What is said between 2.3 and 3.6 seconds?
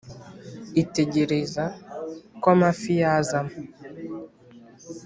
ko amafi yazamo,